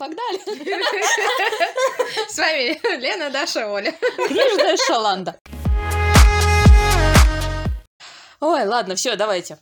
[0.00, 0.38] Погнали!
[2.30, 3.92] С вами Лена, Даша, Оля.
[4.28, 5.38] Книжная шаланда.
[8.40, 9.58] Ой, ладно, все, давайте.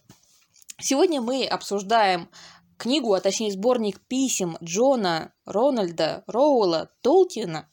[0.80, 2.30] Сегодня мы обсуждаем
[2.76, 7.68] книгу, а точнее сборник писем Джона Рональда Роула Толкина,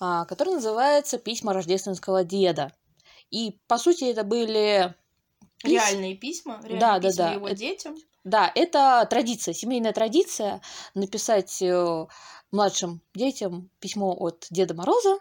[0.00, 2.72] а, который называется «Письма рождественского деда».
[3.30, 4.94] И, по сути, это были...
[5.62, 7.32] пис- Реальные письма, реальные Да, да, письма да.
[7.32, 7.96] его Это- детям.
[8.26, 10.60] Да, это традиция, семейная традиция
[10.94, 12.06] написать э,
[12.50, 15.18] младшим детям письмо от Деда Мороза,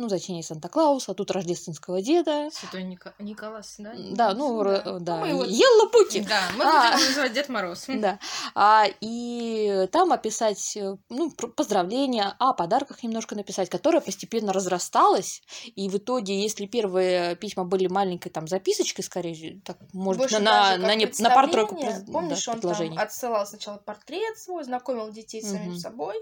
[0.00, 2.48] ну, точнее, Санта-Клауса, а тут рождественского деда.
[2.52, 3.92] Святой Ника- Николас, да?
[4.12, 4.70] Да, ну, Да.
[4.70, 6.24] р- да, Ну, мы его- Елла Пуки.
[6.28, 6.92] Да, мы А.
[6.94, 7.84] будем называть Дед Мороз.
[8.00, 8.18] Да.
[8.54, 15.42] А, и там описать э, ну, поздравления, о подарках немножко написать, которое постепенно разрасталось.
[15.76, 20.76] И в итоге, если первые письма были маленькой там записочкой, скорее, так, может, Больше на,
[20.78, 21.68] на, как не- на пред-
[22.10, 26.16] Помнишь, да, он там отсылал сначала портрет свой, знакомил детей с самим собой,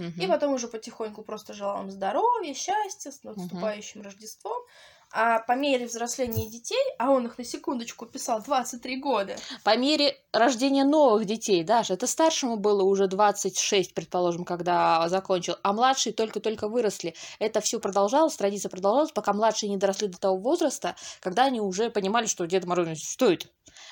[0.00, 0.20] Мгм.
[0.20, 4.62] и потом уже потихоньку просто желал им здоровья, счастья, с наступающим Рождеством.
[5.12, 10.16] А по мере взросления детей, а он их на секундочку писал 23 года, По мере
[10.32, 16.68] рождения новых детей, Даша, это старшему было уже 26, предположим, когда закончил, а младшие только-только
[16.68, 17.14] выросли.
[17.40, 21.90] Это все продолжалось, традиция продолжалась, пока младшие не доросли до того возраста, когда они уже
[21.90, 23.50] понимали, что Дед Мороз не существует.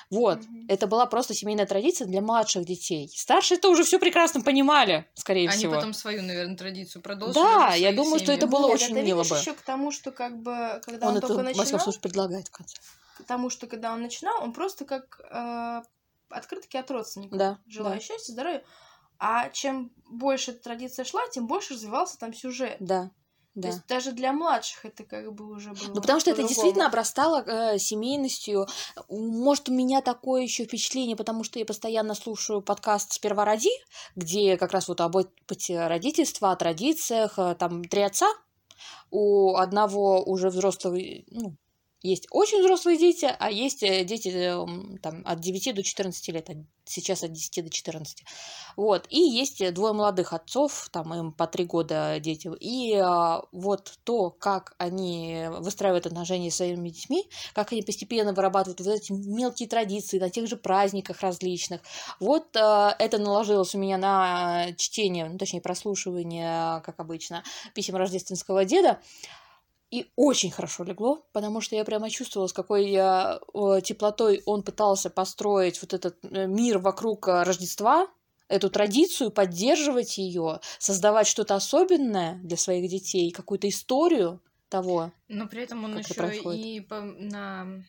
[0.09, 0.39] Вот.
[0.39, 0.65] Мгм.
[0.67, 3.09] Это была просто семейная традиция для младших детей.
[3.13, 5.75] Старшие-то уже все прекрасно понимали, скорее Они всего.
[5.75, 7.35] потом свою, наверное, традицию продолжили.
[7.35, 9.35] Да, я думаю, что это было Нет, очень это мило бы.
[9.35, 12.01] еще к тому, что как бы, когда он, Он это, только во всяком начинал, случае,
[12.01, 12.77] предлагает в конце.
[13.17, 15.81] к тому, что когда он начинал, он просто как э,
[16.29, 17.37] открытки от родственников.
[17.37, 18.01] Да, Желаю да.
[18.01, 18.63] счастья, здоровья.
[19.17, 22.77] А чем больше эта традиция шла, тем больше развивался там сюжет.
[22.79, 23.11] Да,
[23.53, 23.67] То да.
[23.67, 25.87] есть даже для младших это как бы уже было.
[25.95, 26.47] Ну, потому что это по-другому.
[26.47, 28.65] действительно обрастало э, семейностью.
[29.09, 33.71] Может, у меня такое еще впечатление, потому что я постоянно слушаю подкаст «Сперва роди»,
[34.15, 37.37] где как раз вот об опыте родительства, о традициях.
[37.37, 38.27] э, Там три отца.
[39.11, 41.55] У одного уже взрослый, ну,
[42.01, 46.49] есть очень взрослые дети, а есть э, дети э, там, от 9 до 14 лет,
[46.49, 46.53] а
[46.85, 48.23] сейчас от 10 до 14.
[48.77, 49.05] Вот.
[49.09, 52.49] И есть э, двое молодых отцов, там им по три года дети.
[52.59, 58.79] И а, вот то, как они выстраивают отношения с своими детьми, как они постепенно вырабатывают
[58.79, 61.81] вот эти мелкие традиции на тех же праздниках различных.
[62.21, 67.43] Вот а, это наложилось у меня на чтение, ну, точнее, прослушивание, как обычно,
[67.73, 68.99] писем рождественского деда.
[69.91, 74.61] И очень хорошо легло, потому что я прямо чувствовала, с какой я, э, теплотой он
[74.61, 78.07] пытался построить вот этот э, мир вокруг э, Рождества,
[78.47, 85.11] эту традицию, поддерживать ее, создавать что-то особенное для своих детей, какую-то историю того.
[85.27, 86.65] Но при этом он это еще происходит?
[86.65, 87.83] и по- на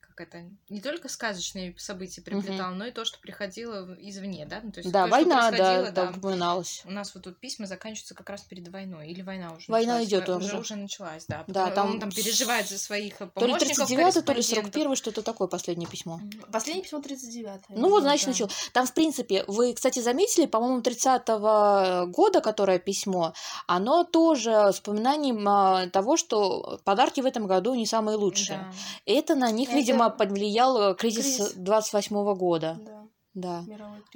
[0.00, 4.60] как это не только сказочные события приплетал, но и то, что приходило извне, да?
[4.62, 6.82] Ну, то есть да, то, война, да, да, упоминалась.
[6.84, 9.08] У нас вот тут письма заканчиваются как раз перед войной.
[9.08, 10.08] Или война уже Война началась?
[10.08, 10.46] идёт Во- уже.
[10.46, 10.58] уже.
[10.58, 11.44] Уже началась, да.
[11.46, 14.72] Да, там Он там переживает за своих То ли помощников, 39 то ли корреспондентов.
[14.74, 16.20] 41 что-то такое последнее письмо.
[16.52, 18.30] Последнее письмо 39 Ну вот, значит, да.
[18.32, 18.50] начал.
[18.72, 23.32] Там, в принципе, вы, кстати, заметили, по-моему, 30-го года, которое письмо,
[23.66, 28.58] оно тоже вспоминанием а, того, что подарки в этом году не самые лучшие.
[28.58, 28.72] Да.
[29.06, 31.52] Это на них, Это видимо, повлиял э, кризис кризис.
[31.54, 32.78] 28 года.
[32.80, 33.64] Да, Да.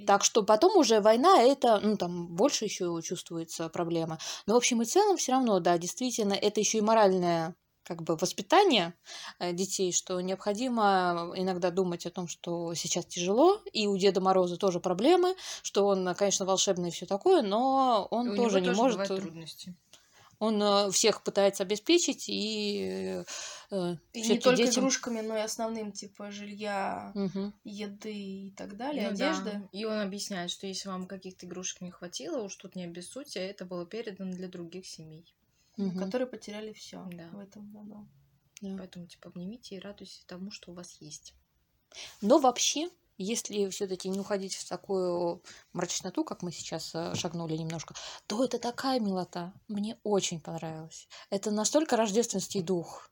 [0.07, 4.19] Так что потом уже война, это, ну, там больше еще чувствуется проблема.
[4.47, 7.55] Но в общем и целом все равно, да, действительно, это еще и моральное
[7.85, 8.95] как бы воспитание
[9.39, 14.57] э, детей, что необходимо иногда думать о том, что сейчас тяжело, и у Деда Мороза
[14.57, 18.69] тоже проблемы, что он, конечно, волшебный и все такое, но он И у тоже не
[18.69, 19.77] тоже может, бывают трудности.
[20.39, 23.23] Он э, всех пытается обеспечить и
[23.71, 27.55] э, И не только детям- игрушками, но и основным, типа жилья, Мгм.
[27.65, 29.31] еды и так далее, Ну да.
[29.31, 29.69] одежды.
[29.73, 33.43] И он объясняет, что если вам каких-то игрушек не хватило, уж тут не обессудьте, а
[33.45, 35.25] это было передано для других семей.
[35.77, 35.99] Мгм.
[35.99, 37.29] которые потеряли все Да.
[37.33, 38.07] в этом году.
[38.61, 38.77] Да.
[38.79, 41.35] Поэтому, типа, обнимите и радуйтесь тому, что у вас есть.
[42.21, 42.89] Но вообще,
[43.19, 45.43] если все-таки не уходить в такую
[45.73, 47.95] мрачноту, как мы сейчас э, шагнули немножко,
[48.27, 49.53] то это такая милота.
[49.69, 51.09] Мне очень понравилось.
[51.31, 53.09] Это настолько рождественский дух.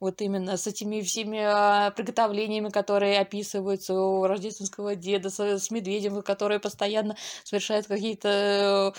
[0.00, 6.58] Вот именно с этими всеми а, приготовлениями, которые описываются у рождественского деда, с, медведем, который
[6.58, 8.98] постоянно совершает какие-то э,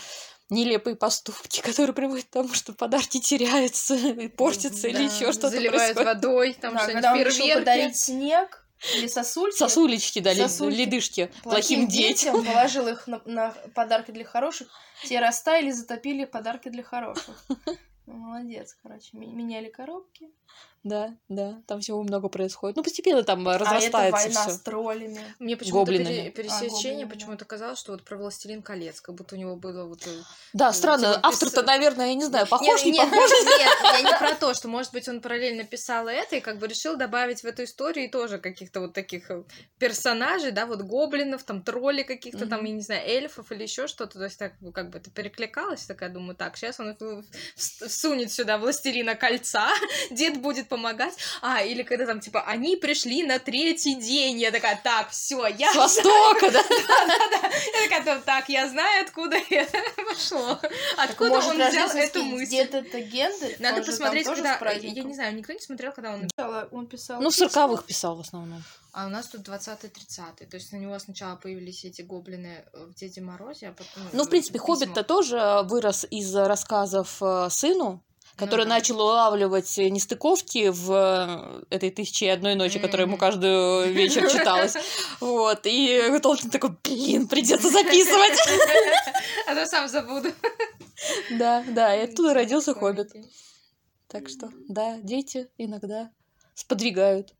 [0.49, 3.95] нелепые поступки, которые приводят к тому, что подарки теряются,
[4.37, 6.07] портятся или Да, еще что-то Заливают происходит.
[6.07, 7.59] водой, там Да, что-нибудь когда он решил фейерверки.
[7.59, 12.41] подарить снег или сосульки, Сосулечки, да, Сосульки ледышки плохим плохим детям.
[12.41, 14.67] детям, положил их на, на подарки для хороших,
[15.03, 17.45] те растаяли, затопили подарки для хороших.
[18.05, 19.09] Ну, Молодец, короче.
[19.13, 20.29] Меняли коробки.
[20.83, 22.77] Да, да, там всего много происходит.
[22.77, 24.51] Ну, постепенно там А это разрастается война все.
[24.51, 25.19] с троллями.
[25.39, 27.11] Мне почему-то пере- пересечение да.
[27.15, 30.05] почему-то казалось, что вот про «Властелин колец», как будто у него было вот...
[30.05, 30.11] э,
[30.53, 33.29] Да, э, странно, типа, автор-то, пис- наверное, я не знаю, похож, Нет, не нет, похож.
[33.45, 36.67] Нет, я не про то, что, может быть, он параллельно писал это и как бы
[36.67, 39.43] решил добавить в эту историю тоже каких-то вот таких э,
[39.79, 42.67] персонажей, да, вот гоблинов, там, тролли каких-то, там, Мгм.
[42.67, 46.09] я не знаю, эльфов или еще что-то, то есть так как бы это перекликалось, такая
[46.11, 47.23] думаю, так, сейчас он в-
[47.95, 49.69] всунет сюда «Властелина кольца»,
[50.11, 54.79] дед будет помогать, а, или когда там, типа, они пришли на третий день, я такая,
[54.83, 56.63] так, все, я С востока, да?
[56.69, 57.51] да-да-да.
[57.81, 59.77] Я такая, так, я знаю, откуда это
[60.09, 60.59] пошло.
[60.97, 62.51] Откуда он взял эту мысль.
[62.51, 63.55] дед это Гендель?
[63.59, 64.59] Надо посмотреть, когда...
[64.71, 66.27] Я не знаю, никто не смотрел, когда он...
[66.71, 68.63] Он писал Ну, в сороковых писал в основном.
[68.95, 70.47] А у нас тут 20-30.
[70.49, 74.03] То есть на него сначала появились эти гоблины э, в Деде Морозе, а потом...
[74.13, 74.57] Ну, в принципе.
[74.57, 78.01] Хоббит-то тоже вырос из рассказов э, сыну,
[78.37, 78.75] который Ну да.
[78.75, 84.75] начал улавливать нестыковки в э, этой «Тысяче и одной ночи», которая ему каждый вечер читалась.
[85.19, 88.39] Вот, и Толкин такой, блин, придется записывать.
[89.47, 90.29] А то сам забуду.
[91.31, 92.73] Да, да, и оттуда родился.
[92.73, 93.11] Хоббит.
[94.07, 96.11] Так что, да, дети иногда
[96.53, 97.33] сподвигают.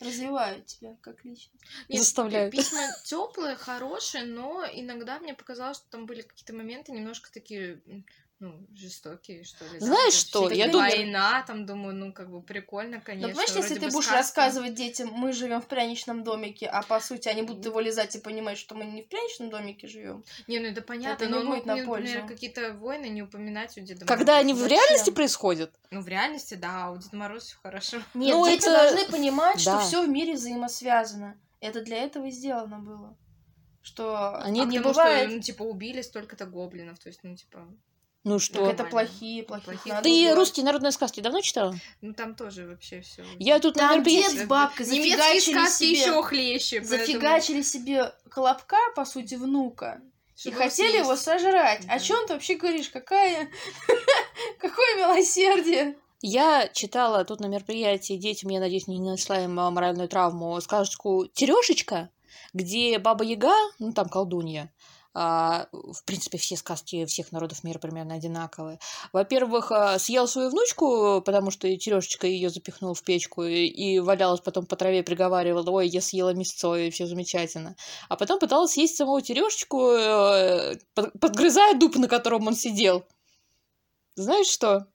[0.00, 1.62] Развивают тебя как личность.
[1.88, 2.52] Нет, Заставляют.
[2.52, 7.82] Письма теплые, хорошие, но иногда мне показалось, что там были какие-то моменты немножко такие,
[8.40, 9.78] ну, жестокие, что ли.
[9.80, 13.28] да, Знаешь вот что, я думаю- война, там, думаю, ну, как бы прикольно, Но конечно.
[13.28, 14.16] понимаешь, если ты бы будешь сказка.
[14.16, 18.18] рассказывать детям, мы живем в пряничном домике, а по сути они будут его лизать и
[18.18, 20.24] понимать, что мы не в пряничном домике живем.
[20.48, 21.86] Не, ну это понятно, Это не но он будет на например,
[22.20, 22.26] пользу.
[22.26, 24.38] какие-то войны не упоминать у Деда Когда Мороза.
[24.40, 24.78] они в Зачем?
[24.78, 27.98] реальности происходят, Ну, в реальности, да, а у Деда Мороза все хорошо.
[28.14, 29.80] Нет, Ну, дети это- должны понимать, что да.
[29.80, 31.38] все в мире взаимосвязано.
[31.60, 33.16] Это для этого и сделано было.
[33.82, 35.26] Что Они- не Потому бывает.
[35.28, 37.66] что, ну, типа, убили столько-то гоблинов, то есть, ну, типа,
[38.24, 38.58] ну Так что?
[38.66, 38.90] это Нормально.
[38.90, 39.64] плохие, плохие.
[39.76, 40.00] Плохие.
[40.02, 40.34] Ты убивать.
[40.36, 41.74] русские народные сказки давно читала?
[42.00, 43.24] ну, там тоже вообще все.
[43.38, 44.34] Я тут на Там мероприятии...
[44.36, 46.80] дед с бабкой Немецкие зафигачили сказки себе, еще хлеще.
[46.80, 50.00] поэтому- зафигачили себе колобка, по сути, внука.
[50.36, 51.22] И Чтобы хотели его съесть.
[51.24, 51.86] сожрать.
[51.86, 51.92] Да.
[51.94, 52.88] О чем ты вообще говоришь?
[52.88, 53.50] Какая...
[54.58, 55.96] Какое милосердие?
[56.22, 61.26] Я читала тут на мероприятии детям, я надеюсь, не нанесла им а, моральную травму, сказочку
[61.32, 62.10] «Терешечка»,
[62.52, 64.70] где Баба Яга, ну там колдунья,
[65.12, 68.78] в принципе, все сказки всех народов мира примерно одинаковые.
[69.12, 74.66] Во-первых, а, съел свою внучку, потому что Терешечка ее запихнул в печку и, валялась потом
[74.66, 77.74] по траве, приговаривала, ой, я съела мясцо, и все замечательно.
[78.08, 83.04] А потом пыталась съесть самого Терешечку, э, под- подгрызая дуб, на котором он сидел.
[84.14, 84.86] Знаешь что?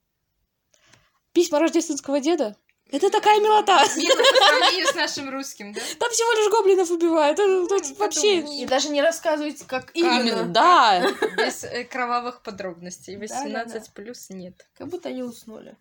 [1.33, 2.55] Письма рождественского деда?
[2.91, 3.83] Это такая милота.
[3.97, 5.81] Мило по сравнению с нашим русским, да?
[5.99, 7.37] Там всего лишь гоблинов убивают.
[7.39, 7.95] Ну, вообще...
[8.41, 8.61] подумаешь.
[8.61, 10.45] И даже не рассказывайте, как Именно, именно.
[10.45, 11.11] да.
[11.37, 13.15] Без э, кровавых подробностей.
[13.15, 13.63] Да-да-да.
[13.63, 14.67] 18 плюс нет.
[14.77, 15.75] Как будто они уснули.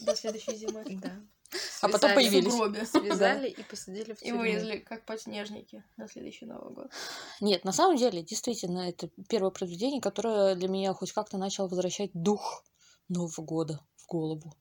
[0.00, 0.84] До следующей зимы.
[1.00, 1.12] Да.
[1.80, 2.52] А потом Связали- появились.
[2.52, 2.84] В гробе.
[2.86, 4.40] Связали и посадили в И тюрьму.
[4.40, 6.90] вывезли, как подснежники, на следующий Новый год.
[7.40, 12.10] Нет, на самом деле, действительно, это первое произведение, которое для меня хоть как-то начало возвращать
[12.12, 12.64] дух
[13.08, 14.54] Нового года в голову.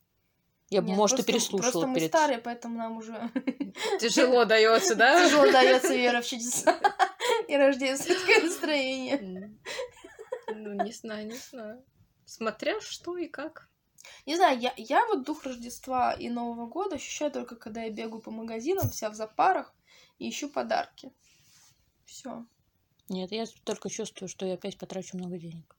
[0.70, 2.10] Я бы, может, и просто- переслушала Просто мы перед...
[2.10, 3.32] старые, поэтому нам уже
[4.00, 5.26] Тяжело дается, да?
[5.26, 6.78] тяжело дается вера в чудеса
[7.48, 9.58] и рождественское настроение.
[10.54, 11.84] Ну, не знаю, не знаю.
[12.26, 13.70] Смотря что и как.
[14.26, 18.22] Не знаю, я, я вот дух Рождества и Нового года ощущаю только, когда я бегаю
[18.22, 19.74] по магазинам, вся в запарах,
[20.20, 21.14] и ищу подарки.
[22.06, 22.46] Все.
[23.08, 25.77] Нет, я только чувствую, что я опять потрачу много денег.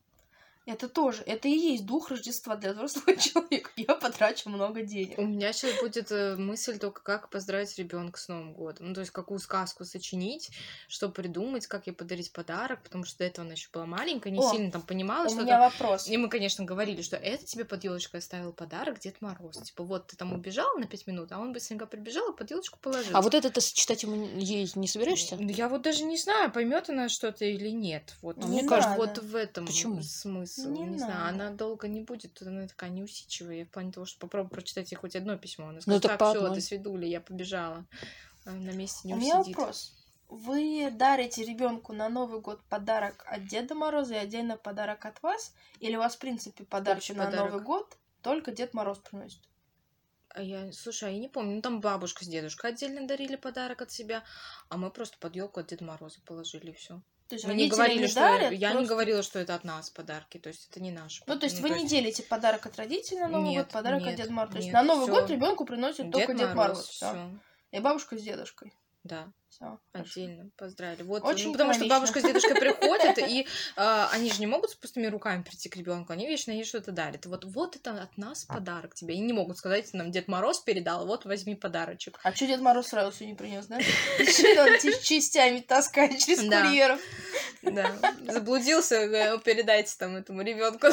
[0.69, 3.71] Это тоже, это и есть дух Рождества для взрослого человека.
[3.77, 5.19] Я потрачу много денег.
[5.19, 8.89] У меня сейчас будет э, мысль только, как поздравить ребенка с Новым годом.
[8.89, 10.51] Ну, то есть, какую сказку сочинить,
[10.87, 14.41] что придумать, как ей подарить подарок, потому что до этого она еще была маленькая, не
[14.41, 16.07] О, сильно там понимала, У что меня там- вопрос.
[16.07, 19.57] И мы, конечно, говорили, что это тебе под елочкой оставил подарок Дед Мороз.
[19.63, 22.79] Типа, вот ты там убежал на пять минут, а он быстренько прибежал и под елочку
[22.79, 23.17] положил.
[23.17, 25.37] А вот это ты читать ему ей не собираешься?
[25.41, 28.17] Ну, Я вот даже не знаю, поймет она что-то или нет.
[28.21, 30.03] Вот Не мне кажется, вот в этом Почему?
[30.03, 30.58] смысл.
[30.67, 33.65] Не Не, знаю, она долго не будет, она такая неусидчивая.
[33.65, 35.67] В плане того, что попробуй прочитать ей хоть одно письмо.
[35.67, 37.85] Она Ну, скажет, так так, по все, ты свидуля, я побежала.
[38.45, 39.57] А на месте не У меня усидит.
[39.57, 39.95] вопрос.
[40.29, 45.55] Вы дарите ребенку на Новый год подарок от Деда Мороза и отдельно подарок от вас?
[45.81, 47.51] Или у вас, в принципе, подарки на подарок.
[47.53, 49.41] Новый год только Дед Мороз приносит?
[50.31, 53.81] А я, слушай, а я не помню, ну там бабушка с дедушкой отдельно дарили подарок
[53.83, 54.23] от себя,
[54.69, 57.01] а мы просто под елку от Деда Мороза положили и все.
[57.29, 59.63] То есть Мы не говорили, не что дарят, я не просто- говорила, что это от
[59.63, 61.23] нас подарки, то есть это не наш.
[61.27, 64.01] Ну, то есть ну, вы не делите подарок от родителей на Новый Нет, год, подарок
[64.01, 64.53] от нет, Деда Мороза.
[64.53, 65.15] То есть на Новый всё.
[65.15, 66.89] год ребенку приносит только Дед Мороз.
[66.89, 67.31] всё.
[67.71, 68.73] И бабушка с дедушкой.
[69.09, 69.33] Да.
[69.49, 69.81] Все.
[69.93, 71.03] Отдельно поздравили.
[71.03, 73.47] Вот, Очень ну, потому что бабушка с дедушкой приходят, и
[73.77, 76.93] э, они же не могут с пустыми руками прийти к ребенку, они вечно ей что-то
[76.93, 77.25] дарят.
[77.27, 79.15] Вот, вот это от нас подарок тебе.
[79.15, 82.21] И не могут сказать, нам Дед Мороз передал, вот возьми подарочек.
[82.23, 83.81] А что Дед Мороз сразу не принес, да?
[84.19, 87.01] Что он ч- частями таскает через курьеров?
[87.73, 87.99] Да,
[88.33, 90.87] заблудился, э, передайте там этому ребенку.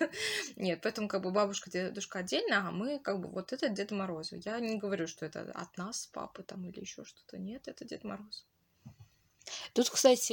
[0.56, 4.32] Нет, поэтому как бы бабушка, дедушка отдельно, а мы как бы вот это Дед Мороз.
[4.32, 7.38] Я не говорю, что это от нас, папы там или еще что-то.
[7.38, 8.44] Нет, это Дед Мороз.
[9.72, 10.32] Тут, кстати,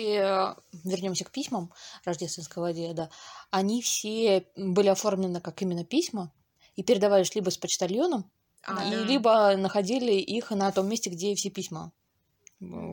[0.87, 1.73] вернемся к письмам
[2.05, 3.09] рождественского деда.
[3.49, 6.31] Они все были оформлены как именно письма
[6.75, 8.31] и передавались либо с почтальоном,
[8.63, 9.03] А, и да.
[9.03, 11.91] либо находили их на том месте, где все письма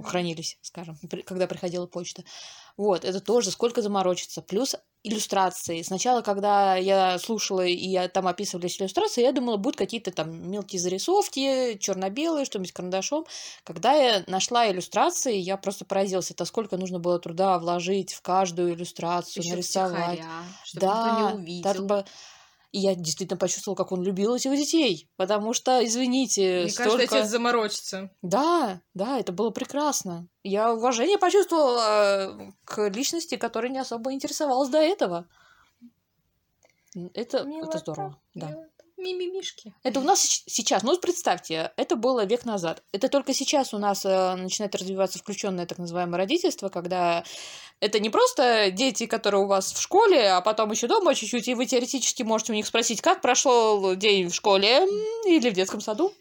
[0.04, 0.96] хранились, скажем,
[1.26, 2.24] когда приходила почта.
[2.76, 4.42] Вот, это тоже сколько заморочиться.
[4.42, 5.82] Плюс иллюстрации.
[5.82, 10.80] Сначала, когда я слушала, и я, там описывались иллюстрации, я думала, будут какие-то там мелкие
[10.80, 13.24] зарисовки, черно-белые, что-нибудь карандашом.
[13.64, 18.74] Когда я нашла иллюстрации, я просто поразилась, это сколько нужно было труда вложить в каждую
[18.74, 20.26] иллюстрацию, Ещё нарисовать.
[20.26, 22.04] втихаря, чтобы никто Да, не так увидел.
[22.72, 25.08] И я действительно почувствовала, как он любил этих детей.
[25.16, 27.04] Потому что, извините, Мне столько...
[27.04, 28.10] отец заморочится.
[28.22, 30.28] Да, да, это было прекрасно.
[30.42, 35.28] Я уважение почувствовала э, к личности, которая не особо интересовалась до этого.
[36.94, 38.48] Это, это Милота, здорово, да.
[38.48, 38.70] Милота.
[38.96, 39.74] Мимимишки.
[39.82, 42.82] Это у нас сейчас, ну представьте, это было век назад.
[42.92, 47.22] Это только сейчас у нас э, начинает развиваться включенное так называемое родительство, когда
[47.80, 51.54] это не просто дети, которые у вас в школе, а потом еще дома чуть-чуть, и
[51.54, 54.86] вы теоретически можете у них спросить, как прошел день в школе
[55.26, 56.12] или в детском саду.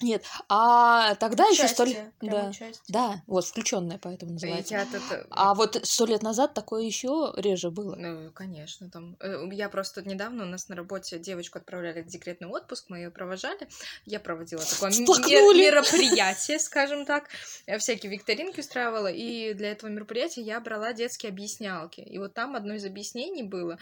[0.00, 2.12] Нет, а тогда еще сто лет...
[2.20, 2.52] Да,
[2.88, 4.74] да, вот включенное, поэтому называется.
[4.74, 5.02] Я тут...
[5.30, 7.96] А вот сто лет назад такое еще реже было.
[7.96, 9.16] Ну, конечно, там.
[9.20, 12.98] э, Я просто тут недавно у нас на работе девочку отправляли в декретный отпуск, мы
[12.98, 13.68] ее провожали.
[14.06, 17.28] Я проводила такое мер- мероприятие, скажем так.
[17.66, 22.00] Я всякие викторинки устраивала, и для этого мероприятия я брала детские объяснялки.
[22.00, 23.78] И вот там одно из объяснений было,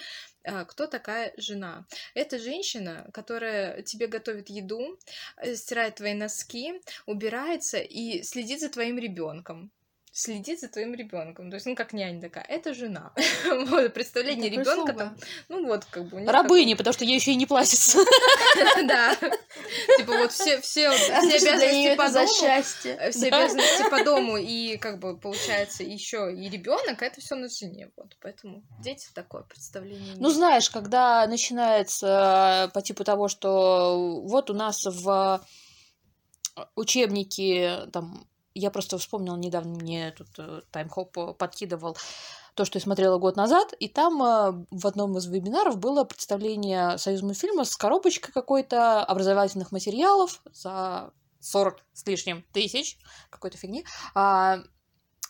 [0.65, 1.87] кто такая жена.
[2.15, 4.99] Это женщина, которая тебе готовит еду,
[5.37, 9.71] э, стирает твои носки, убирается и следит за твоим ребенком.
[10.19, 11.51] Следит за твоим ребенком.
[11.51, 12.43] То есть, ну, как нянь такая.
[12.45, 13.13] Это жена.
[13.69, 15.17] Вот, представление ребенка там.
[15.51, 16.25] Ну, вот, как бы.
[16.25, 17.99] Рабыни, потому что ей еще и не платится.
[18.87, 19.15] Да.
[19.99, 22.33] Типа, вот все, все, А обязанности по за дому.
[22.33, 22.97] счастье?
[22.99, 27.51] э, Все обязанности по дому и как бы получается еще и ребенок, это все на
[27.51, 27.91] жене.
[27.97, 30.15] Вот поэтому дети такое представление.
[30.17, 35.45] Ну, знаешь, когда начинается э, по типу того, что вот у нас в
[36.75, 38.27] учебнике, там,
[38.59, 41.97] я просто вспомнила недавно, мне тут э, таймхоп подкидывал
[42.55, 46.97] то, что я смотрела год назад, и там э, в одном из вебинаров было представление
[46.97, 52.99] союзмультфильма с коробочкой какой-то образовательных материалов за 40 с лишним тысяч
[53.31, 53.85] какой-то фигни.
[54.15, 54.59] А,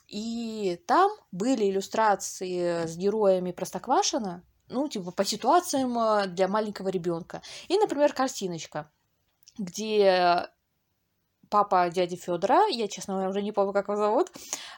[0.06, 7.42] и там были иллюстрации с героями Простоквашина, ну, типа, по ситуациям э, для маленького ребенка.
[7.68, 8.90] И, например, картиночка,
[9.58, 10.48] где
[11.50, 14.30] папа дяди Федора, я, честно говоря, уже не помню, как его зовут,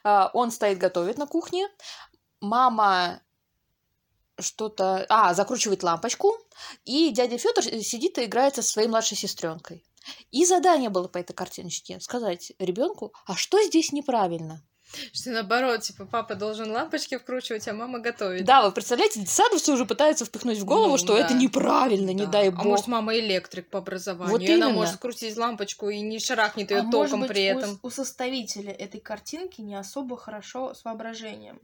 [0.04, 1.68] а, он стоит готовит на кухне,
[2.40, 3.22] мама
[4.38, 5.04] что-то...
[5.08, 6.36] А, закручивает лампочку,
[6.84, 9.84] и дядя Федор сидит и играет со своей младшей сестренкой.
[10.30, 14.62] И задание было по этой картиночке сказать ребенку, а что здесь неправильно?
[15.12, 18.44] Что наоборот, типа, папа должен лампочки вкручивать, а мама готовит.
[18.44, 21.20] Да, вы представляете, садовцы уже пытаются впихнуть в голову, Ну, что да.
[21.20, 22.30] это неправильно, не Да.
[22.32, 22.64] дай А бог.
[22.64, 24.30] может, мама электрик по образованию.
[24.32, 27.52] Вот и она может скрутить лампочку и не шарахнет ее А может током быть, при
[27.52, 27.78] у- этом.
[27.82, 31.60] у составителя этой картинки не особо хорошо с воображением.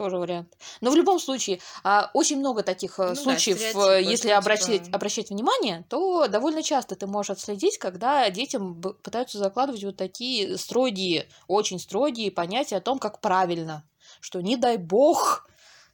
[0.00, 0.56] Тоже вариант.
[0.80, 4.38] Но в любом случае, а, очень много таких э, Ну да, случаев, стереотипы, если что
[4.38, 9.98] обращать, типа- обращать внимание, то довольно часто ты можешь отследить, когда детям пытаются закладывать вот
[9.98, 13.84] такие строгие, очень строгие понятия о том, как правильно.
[14.22, 15.46] Что не дай бог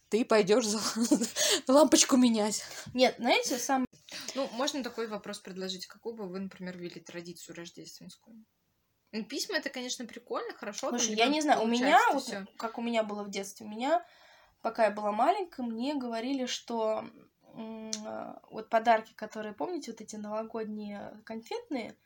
[0.09, 0.79] ты пойдешь за
[1.67, 2.63] лампочку менять.
[2.95, 3.85] Нет, знаете, сам
[4.37, 5.87] Ну, можно такой вопрос предложить.
[5.87, 8.45] Какую бы вы, например, ввели традицию рождественскую?
[9.19, 10.91] Ну, письма это, конечно, прикольно, хорошо.
[10.91, 12.47] Слушай, я не знаю, у меня, вот, всё.
[12.57, 14.05] как у меня было в детстве, у меня,
[14.63, 17.05] пока я была маленькая, мне говорили, что
[18.51, 21.97] вот подарки, которые, помните, вот эти новогодние конфетные,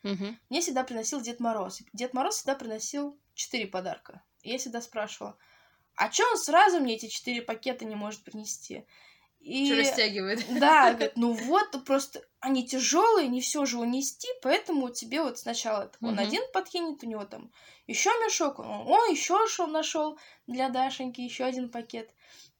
[0.49, 1.83] мне всегда приносил Дед Мороз.
[1.93, 4.23] Дед Мороз всегда приносил четыре подарка.
[4.43, 5.37] И я всегда спрашивала,
[5.97, 8.87] а чё он сразу мне эти четыре пакета не может принести?
[9.41, 9.67] И...
[9.69, 10.45] Чё растягивает.
[10.61, 15.91] Да, говорит, ну вот, просто они тяжелые, не все же унести, поэтому тебе вот сначала
[16.03, 16.19] он Мгм.
[16.19, 17.51] один подкинет, у него там
[17.87, 22.11] еще мешок, он, о, еще что нашел для Дашеньки, еще один пакет.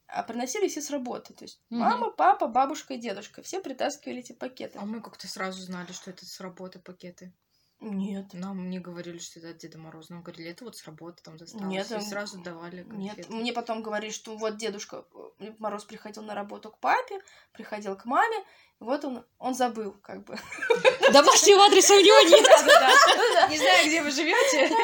[0.07, 1.35] А приносили все с работы.
[1.35, 1.81] То есть Мгм.
[1.81, 3.43] мама, папа, бабушка и дедушка.
[3.43, 4.79] Все притаскивали эти пакеты.
[4.81, 7.33] А мы как-то сразу знали, что это с работы пакеты.
[7.81, 8.35] Нет.
[8.35, 10.13] Нам не говорили, что это от Деда Мороза.
[10.13, 11.67] Нам говорили, это вот с работы там досталось.
[11.67, 13.23] Нет, и сразу давали конфеты.
[13.23, 15.05] Нет, мне потом говорили, что вот дедушка
[15.39, 17.21] э, Мороз приходил на работу к папе,
[17.53, 18.37] приходил к маме,
[18.81, 20.39] вот он, он забыл, как бы.
[21.13, 23.51] Домашнего адреса у него нет.
[23.51, 24.75] Не знаю, где вы живете.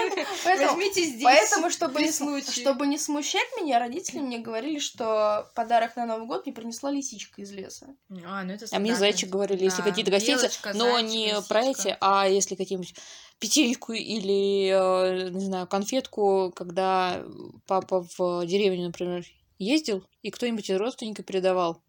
[0.45, 1.25] Возьмите здесь.
[1.25, 6.45] Поэтому, чтобы не, чтобы не смущать меня, родители мне говорили, что подарок на Новый год
[6.45, 7.87] мне принесла лисичка из леса.
[8.27, 12.29] А, ну это А мне зайчик говорили, если какие-то гостиницы, но не про эти, а
[12.29, 12.95] если какие-нибудь
[13.39, 17.23] печеньку или, э, не знаю, конфетку, когда
[17.67, 19.25] папа в деревню, например,
[19.59, 21.83] ездил, и кто-нибудь из родственников передавал.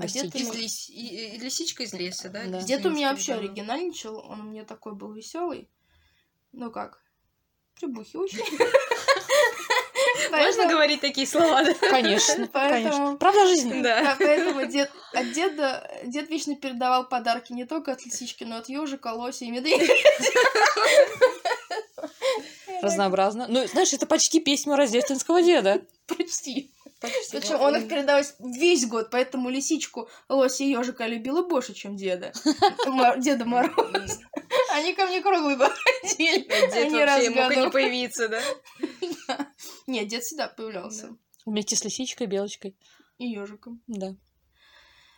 [0.00, 0.88] А дед из лис...
[0.88, 2.44] лисичка из леса, да?
[2.46, 2.62] да.
[2.62, 5.68] Дед у меня вообще оригинальничал, он у меня такой был веселый.
[6.52, 7.02] Ну как,
[7.78, 8.40] прибухивающий.
[10.30, 11.74] Можно говорить такие слова, да?
[11.74, 13.16] Конечно, конечно.
[13.18, 13.82] Правда жизни.
[13.82, 14.16] Да.
[14.18, 19.08] Поэтому дед, от деда, дед вечно передавал подарки не только от лисички, но от ежика,
[19.08, 19.92] лося и медведя.
[22.82, 23.46] Разнообразно.
[23.48, 25.82] Ну, знаешь, это почти песня рождественского деда.
[26.06, 26.70] Почти.
[27.00, 32.32] Причем он их передавал весь год, поэтому лисичку, лося и ежика любила больше, чем деда.
[33.18, 34.18] Деда Мороз.
[34.72, 36.42] Они ко мне круглый год ходили.
[36.42, 38.42] Дед вообще мог не появиться, да?
[39.86, 41.16] Нет, дед всегда появлялся.
[41.46, 42.76] Вместе с лисичкой, белочкой.
[43.18, 43.82] И ежиком.
[43.86, 44.14] Да.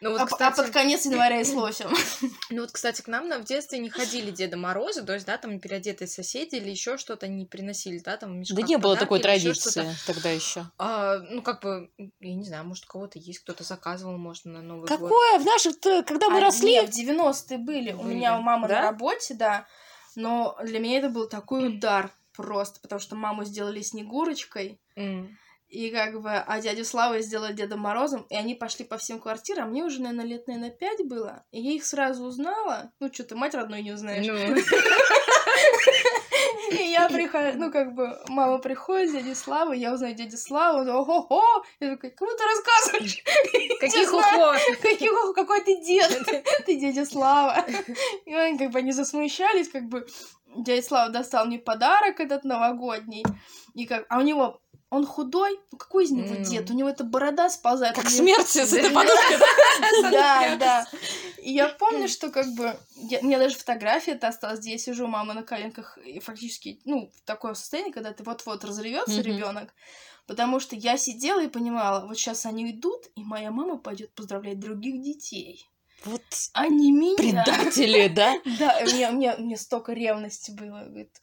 [0.02, 0.60] Ну, вот, а, кстати...
[0.60, 1.88] а под конец января и с лосем.
[2.50, 5.60] Ну вот, кстати, к нам в детстве не ходили Деда Мороза, то есть, да, там
[5.60, 10.30] переодетые соседи или еще что-то не приносили, да, там Да не было такой традиции тогда
[10.30, 10.66] еще.
[10.76, 14.60] А, ну, как бы, я не знаю, может, у кого-то есть, кто-то заказывал, может, на
[14.60, 15.08] Новый Какое?
[15.08, 15.18] год.
[15.18, 15.38] Какое?
[15.38, 16.72] В наших когда мы а, росли?
[16.72, 17.92] Нет, в 90-е были.
[17.92, 17.92] были.
[17.92, 18.74] У меня у мамы да?
[18.74, 19.66] на работе, да.
[20.16, 24.80] Но для меня это был такой удар просто, потому что маму сделали снегурочкой.
[24.96, 25.28] Mm.
[25.72, 29.70] И как бы, а дядю Славу сделали Дедом Морозом, и они пошли по всем квартирам.
[29.70, 31.46] Мне уже, наверное, лет, наверное, пять было.
[31.50, 32.92] И я их сразу узнала.
[33.00, 34.26] Ну, что ты мать родной не узнаешь.
[34.26, 34.34] Ну.
[36.72, 40.90] И я прихожу, ну, как бы, мама приходит, дядя Слава, я узнаю дядю Славу, он
[40.90, 43.24] ого-го, я такая, кому ты рассказываешь?
[43.80, 44.58] Каких ухо?
[44.82, 45.32] Каких ухо?
[45.32, 46.44] Какой ты дед?
[46.66, 47.64] Ты дядя Слава.
[48.26, 50.06] И они как бы они засмущались, как бы,
[50.54, 53.24] дядя Слава достал мне подарок этот новогодний,
[53.74, 54.60] и как, а у него
[54.92, 56.44] он худой, ну какой из него mm.
[56.44, 56.70] дед?
[56.70, 57.96] У него эта борода сползает.
[57.96, 59.38] Как смерть с этой подушкой.
[60.02, 60.86] Да, да.
[61.38, 62.76] И я помню, что как бы...
[62.96, 66.82] У меня даже фотография это осталась, где я сижу у мамы на коленках, и фактически,
[66.84, 69.72] ну, в такое состояние, когда ты вот-вот разревется ребенок.
[70.26, 74.60] Потому что я сидела и понимала, вот сейчас они идут, и моя мама пойдет поздравлять
[74.60, 75.70] других детей.
[76.04, 77.16] Вот они меня.
[77.16, 78.34] Предатели, да?
[78.58, 80.84] Да, мне, мне, мне столько ревности было.
[80.84, 81.22] Говорит,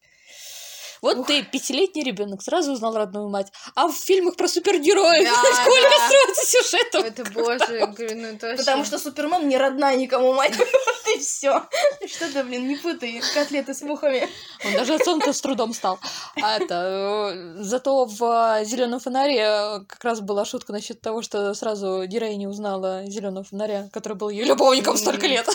[1.01, 1.27] вот Ух.
[1.27, 3.51] ты, пятилетний ребенок, сразу узнал родную мать.
[3.75, 6.07] А в фильмах про супергероев да, сколько да.
[6.07, 7.05] строится сюжетов?
[7.05, 10.53] Это боже, говорю, ну это Потому что Супермен не родная никому мать.
[11.15, 11.63] И все.
[12.05, 14.27] Что ты, блин, не путай котлеты с мухами.
[14.65, 15.99] Он даже отцом-то с трудом стал.
[16.41, 22.05] А это, э, зато в зеленом фонаре как раз была шутка насчет того, что сразу
[22.05, 25.47] не узнала зеленого фонаря, который был ее любовником столько лет.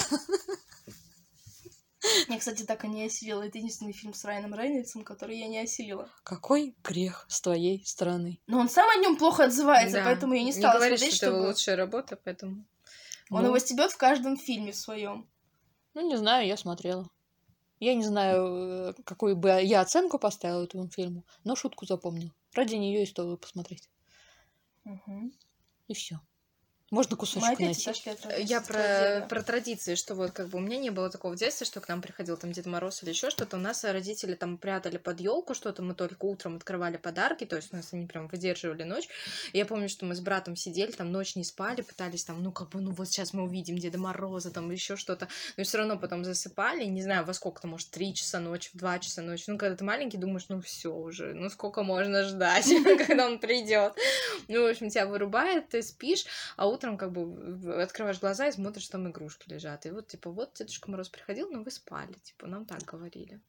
[2.28, 3.42] Я, кстати, так и не осилила.
[3.42, 6.08] Это единственный фильм с Райаном Рейнольдсом, который я не осилила.
[6.22, 8.40] Какой грех с твоей стороны?
[8.46, 10.04] Но он сам о нем плохо отзывается, да.
[10.04, 11.38] поэтому я не стала не говоришь, смотреть, что чтобы...
[11.38, 12.64] это лучшая работа, поэтому...
[13.30, 13.48] Он ну...
[13.48, 15.28] его стебет в каждом фильме своем.
[15.94, 17.08] Ну, не знаю, я смотрела.
[17.80, 22.32] Я не знаю, э, какую бы я оценку поставила этому фильму, но шутку запомнил.
[22.54, 23.88] Ради нее и стоило посмотреть.
[24.84, 25.32] Угу.
[25.88, 26.20] И все.
[26.94, 27.90] Можно кусочек найти.
[28.38, 31.66] Я про, про традиции, что вот как бы у меня не было такого в детстве,
[31.66, 33.57] что к нам приходил там Дед Мороз или еще что-то.
[33.57, 37.72] У нас родители там прятали под елку что-то, мы только утром открывали подарки, то есть
[37.72, 39.09] у нас они прям выдерживали ночь.
[39.52, 42.68] Я помню, что мы с братом сидели, там ночь не спали, пытались там, ну как
[42.68, 45.26] бы, ну вот сейчас мы увидим Деда Мороза, там еще что-то.
[45.57, 49.00] Но все равно потом засыпали, не знаю, во сколько-то, может, три часа ночи, в два
[49.00, 49.44] часа ночи.
[49.48, 52.66] Ну, когда ты маленький, думаешь, ну все уже, ну сколько можно ждать,
[53.09, 53.94] когда он придет.
[54.46, 56.24] Ну, в общем, тебя вырубает, ты спишь,
[56.57, 59.86] а утром утром как бы открываешь глаза и смотришь, там игрушки лежат.
[59.86, 62.12] И вот, типа, вот Дедушка Мороз приходил, но вы спали.
[62.22, 63.40] Типа, нам так говорили.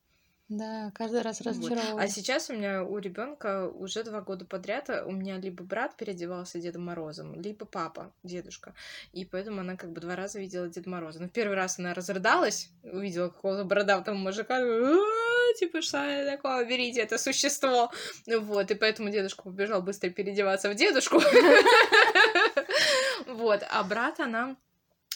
[0.47, 1.93] Да, каждый раз разочаровывалась.
[1.93, 2.01] Вот.
[2.03, 6.59] А сейчас у меня у ребенка уже два года подряд у меня либо брат переодевался
[6.59, 8.75] Дедом Морозом, либо папа, дедушка.
[9.11, 11.19] И поэтому она как бы два раза видела Деда Мороза.
[11.19, 14.59] Но в первый раз она разрыдалась, увидела какого-то бородатого мужика,
[15.57, 17.91] типа, что такое, берите это существо.
[18.27, 21.19] Вот, и поэтому дедушка побежал быстро переодеваться в дедушку.
[23.27, 24.57] Вот, а брат она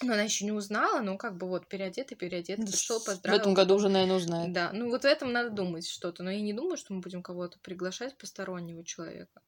[0.02, 3.38] но она еще не узнала, ну как бы вот переодетый, переодетый, пришел, поздравил.
[3.38, 4.54] В этом году уже, наверное, узнает.
[4.54, 6.24] Да, ну вот в этом надо думать что-то.
[6.24, 9.42] Но я не думаю, что мы будем кого-то приглашать постороннего человека.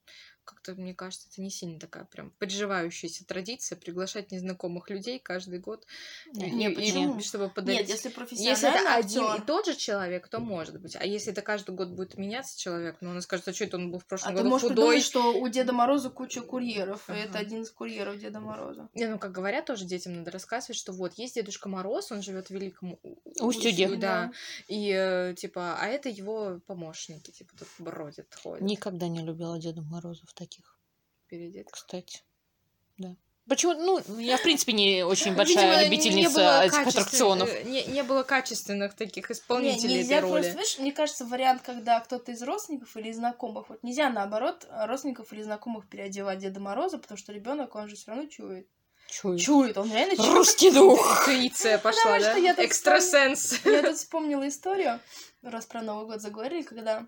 [0.43, 5.86] Как-то, мне кажется, это не сильно такая прям приживающаяся традиция приглашать незнакомых людей каждый год.
[6.34, 7.19] Не, и, почему?
[7.19, 7.82] И, чтобы подарить.
[7.82, 10.95] Нет, если профессионально Если это один и тот же человек, то может быть.
[10.95, 13.91] А если это каждый год будет меняться человек, ну, он скажет, а что это он
[13.91, 14.75] был в прошлом а году ты можешь худой.
[14.75, 17.17] Придумать, что у Деда Мороза куча курьеров, ага.
[17.17, 18.89] и это один из курьеров Деда Мороза.
[18.93, 22.47] Не, ну, как говорят, тоже детям надо рассказывать, что вот, есть Дедушка Мороз, он живет
[22.47, 22.99] в Великом
[23.39, 23.89] Устюге.
[23.89, 23.97] Да.
[23.97, 24.32] да.
[24.67, 28.62] И, типа, а это его помощники, типа, тут бродят, ходят.
[28.62, 30.77] Никогда не любила Деда Мороза в таких.
[31.27, 32.23] Перед Кстати,
[32.97, 33.15] да.
[33.47, 33.73] Почему?
[33.73, 37.49] Ну, я, в принципе, не очень большая Видимо, любительница этих аттракционов.
[37.49, 40.41] Э, не, не было качественных таких исполнителей не, нельзя этой роли.
[40.41, 45.34] Просто, знаешь, мне кажется, вариант, когда кто-то из родственников или знакомых, вот нельзя, наоборот, родственников
[45.34, 48.67] или знакомых переодевать Деда Мороза, потому что ребенок, он же все равно чует.
[49.10, 49.41] Чует.
[49.41, 50.34] Чует, он реально чует.
[50.34, 51.21] Русский дух.
[51.27, 52.38] Интуиция пошла, да?
[52.63, 53.65] Экстрасенс.
[53.65, 54.99] Я тут вспомнила историю,
[55.41, 57.08] раз про Новый год заговорили, когда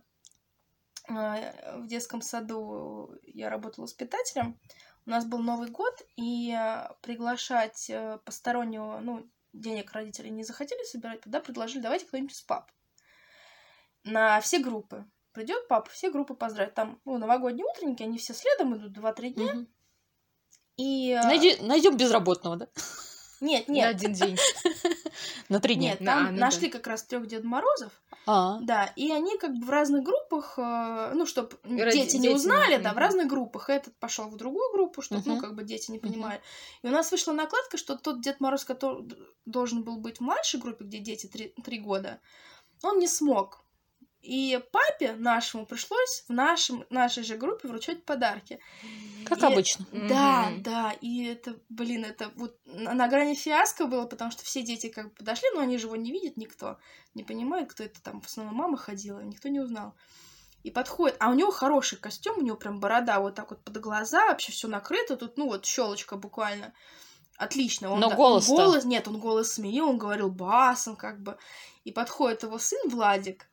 [1.07, 4.59] в детском саду я работала воспитателем,
[5.05, 6.57] у нас был Новый год, и
[7.01, 12.71] приглашать э, постороннего, ну, денег родители не захотели собирать, тогда предложили, давайте кто-нибудь из пап.
[14.03, 15.05] На все группы.
[15.33, 16.73] Придет папа, все группы поздравить.
[16.73, 19.53] Там, ну, новогодние утренники, они все следом идут 2-3 дня.
[19.53, 19.67] Угу.
[20.77, 21.19] И...
[21.23, 22.67] Найди, найдем безработного, да?
[23.41, 23.85] Нет, нет.
[23.85, 24.37] На один день.
[25.49, 25.91] На три дня.
[25.91, 27.91] Нет, там а, ну нашли как раз трех Дед Морозов.
[28.25, 28.59] А.
[28.61, 32.93] Да, и они как бы в разных группах, э, ну, чтобы дети не узнали, да,
[32.93, 33.69] в разных группах.
[33.69, 36.41] Этот пошел в другую группу, чтобы, ну, как бы дети не понимали.
[36.81, 39.09] И у нас вышла накладка, что тот Дед Мороз, который
[39.45, 42.19] должен был быть в младшей группе, где дети три года,
[42.81, 43.62] он не смог
[44.23, 48.57] и папе нашему пришлось в нашем, нашей же группе вручать подарки.
[49.25, 49.85] Как и, обычно.
[49.91, 50.61] Да, mm-hmm.
[50.61, 50.91] да.
[51.01, 55.09] И это, блин, это вот на, на грани фиаско было, потому что все дети как
[55.09, 56.77] бы подошли, но они же его не видят никто.
[57.15, 58.21] Не понимает, кто это там.
[58.21, 59.93] В основном мама ходила, никто не узнал.
[60.63, 63.77] И подходит, а у него хороший костюм, у него прям борода вот так вот под
[63.81, 66.73] глаза, вообще все накрыто, тут, ну вот щелочка буквально.
[67.35, 67.91] Отлично.
[67.91, 71.37] Он, Но голос голос Нет, он голос сменил, он говорил басом как бы.
[71.83, 73.49] И подходит его сын Владик,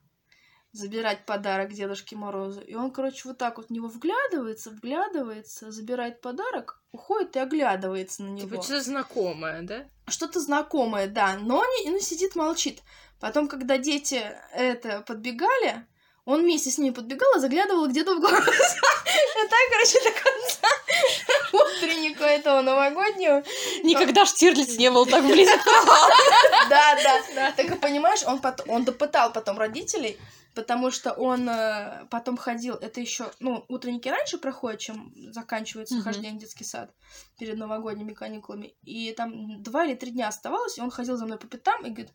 [0.72, 2.60] забирать подарок Дедушке Морозу.
[2.60, 8.22] И он, короче, вот так вот в него вглядывается, вглядывается, забирает подарок, уходит и оглядывается
[8.22, 8.48] на него.
[8.48, 9.86] Типа что-то знакомое, да?
[10.08, 11.36] Что-то знакомое, да.
[11.36, 12.80] Но не, ну, сидит, молчит.
[13.18, 14.22] Потом, когда дети
[14.54, 15.84] это подбегали,
[16.24, 18.36] он вместе с ними подбегал и заглядывал где-то в глаза.
[18.40, 20.68] И так, короче, до конца
[21.52, 23.42] утренника этого новогоднего.
[23.82, 25.60] Никогда Штирлиц не был так близок
[26.68, 26.96] Да,
[27.34, 27.52] да.
[27.52, 30.18] Так понимаешь, он он допытал потом родителей,
[30.60, 36.02] потому что он э, потом ходил, это еще, ну, утренники раньше проходят, чем заканчивается mm-hmm.
[36.02, 36.94] хождение в детский сад
[37.38, 41.38] перед новогодними каникулами, и там два или три дня оставалось, и он ходил за мной
[41.38, 42.12] по пятам и говорит,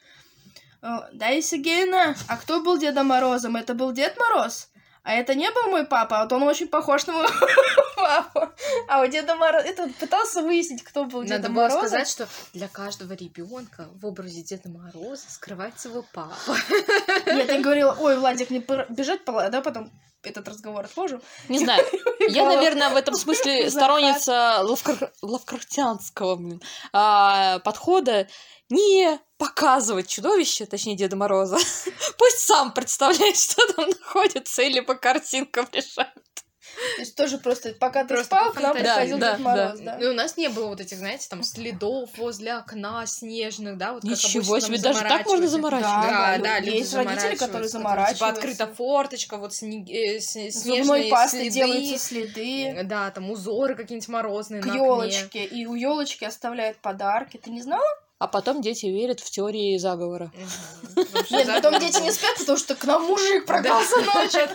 [0.81, 3.55] да, Сергеевна, а кто был Дедом Морозом?
[3.55, 4.69] Это был Дед Мороз?
[5.05, 7.29] А это не был мой папа, а вот он очень похож на моего
[7.95, 8.51] папу.
[8.87, 9.67] А у Деда Мороза...
[9.67, 11.53] Это пытался выяснить, кто был Дедом Морозом.
[11.53, 16.57] Надо было сказать, что для каждого ребенка в образе Деда Мороза скрывается его папа.
[17.27, 19.91] Нет, я говорила, ой, Владик, не бежать, да, потом
[20.23, 21.21] этот разговор отложим.
[21.49, 21.85] Не знаю.
[22.29, 24.65] Я, наверное, в этом смысле сторонница
[25.21, 26.59] лавкрафтянского
[26.93, 28.27] а, подхода
[28.69, 31.57] не показывать чудовище, точнее Деда Мороза.
[32.17, 36.13] Пусть сам представляет, что там находится, или по картинкам решает.
[36.95, 39.97] То есть тоже просто пока ты просто спал, к нам приходил да, Дед Мороз, да.
[39.97, 44.03] И у нас не было вот этих, знаете, там следов возле окна снежных, да, вот
[44.03, 45.93] Ничего себе, даже так можно заморачивать.
[45.93, 48.15] Да, да, да люди Есть родители, которые заморачиваются.
[48.15, 52.81] Типа открыта форточка, вот снег, э, снежные пасты делаются следы.
[52.83, 55.45] Да, там узоры какие-нибудь морозные К елочке.
[55.45, 57.37] И у елочки оставляют подарки.
[57.37, 57.85] Ты не знала?
[58.17, 60.31] А потом дети верят в теории заговора.
[61.29, 64.47] Нет, потом дети не спят, потому что к нам мужик прогнался ночью.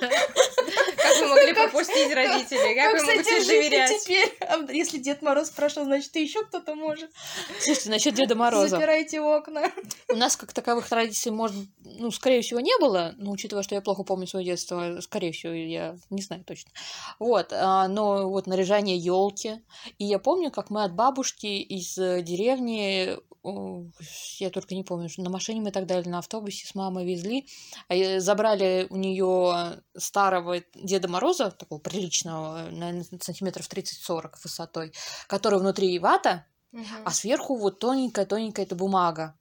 [0.97, 2.75] Как вы могли пропустить родителей?
[2.75, 4.03] Как вы могли доверять?
[4.03, 4.35] теперь?
[4.41, 7.11] А если Дед Мороз прошел, значит, и еще кто-то может.
[7.59, 8.69] Слушайте, насчет Деда Мороза.
[8.69, 9.71] Запирайте окна.
[10.09, 13.83] У нас как таковых традиций, может, ну, скорее всего, не было, но учитывая, что я
[13.83, 16.71] плохо помню свое детство, скорее всего, я не знаю точно.
[17.19, 19.61] Вот, а, но вот наряжание елки.
[19.99, 25.61] И я помню, как мы от бабушки из деревни я только не помню, на машине
[25.61, 27.47] мы тогда или на автобусе с мамой везли,
[27.89, 34.93] а забрали у нее старого Деда Мороза, такого приличного, наверное, сантиметров 30-40 высотой,
[35.27, 36.85] который внутри вата, угу.
[37.05, 39.39] а сверху вот тоненькая-тоненькая эта бумага.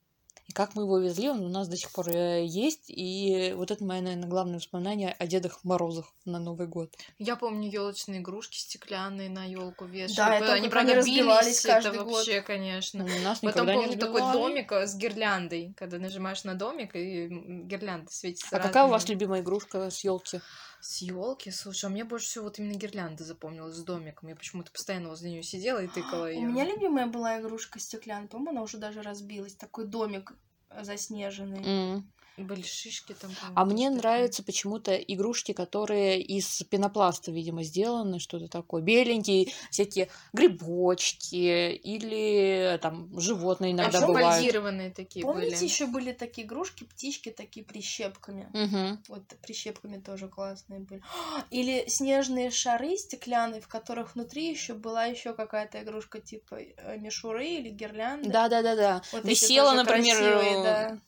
[0.50, 2.86] И как мы его везли, он у нас до сих пор э, есть.
[2.88, 6.92] И вот это мое, наверное, главное воспоминание о Дедах Морозах на Новый год.
[7.20, 10.16] Я помню елочные игрушки стеклянные на елку вешали.
[10.40, 12.14] Да, они правда разбивались каждый это год.
[12.14, 13.06] вообще, конечно.
[13.06, 18.12] У нас Потом помню такой домик э, с гирляндой, когда нажимаешь на домик и гирлянда
[18.12, 18.48] светится.
[18.50, 18.74] А разными.
[18.74, 20.42] какая у вас любимая игрушка с елки?
[20.82, 24.30] С елки, слушай, а мне больше всего вот именно гирлянда запомнилась с домиком.
[24.30, 26.40] Я почему-то постоянно возле нее сидела и тыкала ее.
[26.48, 29.56] У меня любимая была игрушка стеклянная, по-моему, она уже даже разбилась.
[29.56, 30.34] Такой домик
[30.82, 31.60] заснеженный.
[31.60, 32.04] Mm.
[32.44, 33.32] Были шишки там.
[33.56, 38.82] А мне нравятся почему-то игрушки, которые из пенопласта, видимо, сделаны, что-то такое.
[38.82, 44.96] Беленькие, всякие грибочки или там животные иногда а бывают.
[44.96, 45.64] такие Помните, были?
[45.64, 48.50] еще были такие игрушки, птички такие прищепками.
[48.54, 49.04] Угу.
[49.10, 51.02] Вот прищепками тоже классные были.
[51.50, 57.48] Или снежные шары стеклянные, в которых внутри еще была еще какая-то игрушка типа э, мишуры
[57.48, 58.30] или гирлянды.
[58.30, 59.02] Да, да, да, да.
[59.12, 61.00] Вот Висела, например, красивые, да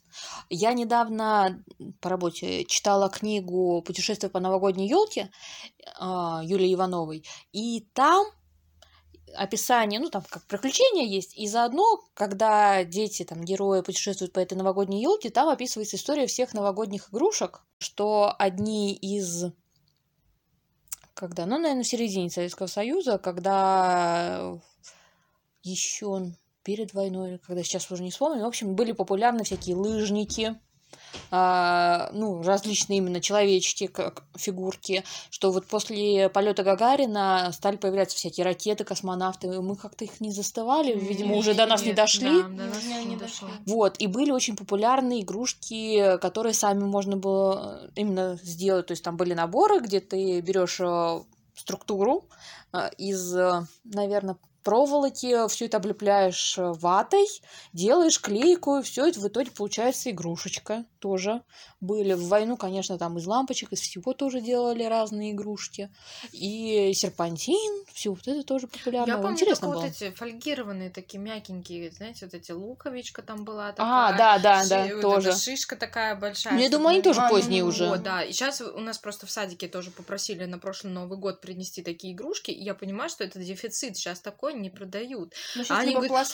[0.50, 1.63] я недавно
[2.00, 5.32] по работе читала книгу «Путешествие по новогодней елке»
[6.00, 8.28] а, Юлии Ивановой, и там
[9.36, 14.58] описание, ну там как приключения есть, и заодно, когда дети, там, герои путешествуют по этой
[14.58, 19.45] новогодней елке, там описывается история всех новогодних игрушек, что одни из
[21.13, 24.60] когда, ну, наверное, в середине Советского Союза, когда
[25.62, 30.58] еще перед войной, когда сейчас уже не вспомню, в общем, были популярны всякие лыжники,
[31.30, 38.45] а, ну, различные именно человечки, как фигурки, что вот после полета Гагарина стали появляться всякие
[38.45, 42.41] ракеты, космонавты, мы как-то их не застывали, видимо, уже до нас не дошли.
[42.41, 43.50] Да, до нас не дошло.
[43.65, 49.17] Вот, и были очень популярные игрушки, которые сами можно было именно сделать, то есть там
[49.17, 51.21] были наборы, где ты берешь э,
[51.56, 52.26] структуру
[52.74, 57.26] э, из, э, наверное, проволоки, все это облепляешь э, ватой,
[57.74, 61.41] делаешь клейку, все это в итоге получается игрушечка тоже.
[61.80, 65.89] Были в войну, конечно, там из лампочек, из всего тоже делали разные игрушки.
[66.32, 69.12] И серпантин, все вот это тоже популярно.
[69.12, 69.82] Я помню Интересно было.
[69.82, 74.08] вот эти фольгированные такие мягенькие, знаете, вот эти луковичка там была а, такая.
[74.10, 75.34] А, да, да, да, вот тоже.
[75.34, 76.54] шишка такая большая.
[76.54, 77.89] Ну, я думаю, они тоже а, поздние ну, уже.
[77.89, 78.24] Вот, да.
[78.24, 82.13] И сейчас у нас просто в садике тоже попросили на прошлый Новый год принести такие
[82.13, 82.52] игрушки.
[82.52, 83.97] И я понимаю, что это дефицит.
[83.97, 84.19] Сейчас
[84.52, 85.34] такое не продают.
[85.56, 86.34] Ну, а они говорят,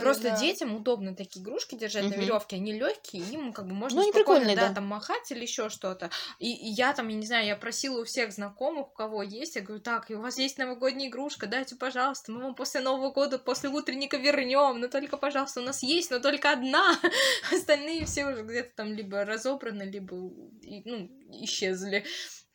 [0.00, 0.38] просто да.
[0.38, 2.14] детям удобно такие игрушки держать Угу.
[2.14, 4.74] на веревке, они легкие, им как бы можно Ну, спокойно, да, да.
[4.74, 6.10] там махать или еще что-то.
[6.38, 9.56] И, и я там, я не знаю, я просила у всех знакомых, у кого есть,
[9.56, 13.10] я говорю, так, и у вас есть новогодняя игрушка, дайте, пожалуйста, мы вам после Нового
[13.12, 16.98] года, после утренника вернем, но только, пожалуйста, у нас есть, но только одна.
[17.52, 21.10] Остальные все уже где-то там либо разобраны, либо ну,
[21.42, 22.04] исчезли,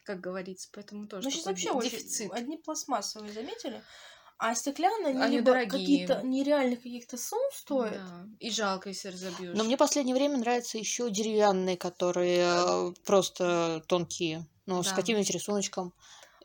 [0.04, 2.32] как говорится, поэтому тоже Ну, сейчас вообще очень- дефицит.
[2.34, 3.82] одни пластмассовые, заметили?
[4.40, 5.70] А стеклянные, они, Они либо дорогие.
[5.70, 7.96] какие-то нереальных каких-то сумм стоят.
[7.96, 8.26] Да.
[8.40, 9.58] И жалко, если разобьешь.
[9.58, 14.96] Но мне в последнее время нравятся еще деревянные, которые э, просто тонкие, ну, с Да.
[14.96, 15.94] каким-нибудь рисуночком.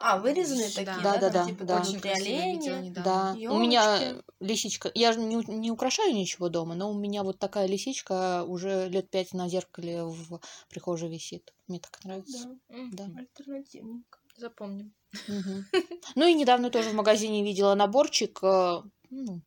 [0.00, 0.85] А, вырезанные Да.
[0.85, 1.30] такие, Да, да?
[1.30, 1.80] да, типа да.
[1.80, 2.92] Очень оленя.
[3.04, 4.90] Да, у меня лисичка.
[4.94, 9.09] Я же не, не украшаю ничего дома, но у меня вот такая лисичка уже лет
[9.11, 11.54] пять на зеркале в прихожей висит.
[11.68, 12.48] Мне так нравится.
[12.68, 13.09] Да, Да.
[13.20, 14.18] альтернативненько.
[14.37, 14.94] Запомним.
[16.16, 18.38] Ну и недавно тоже в магазине видела наборчик.
[18.42, 19.40] э, ну,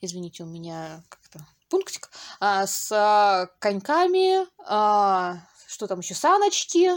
[0.00, 2.10] извините, у меня как-то пунктик
[2.40, 6.90] а, с а, коньками, а, что там еще, саночки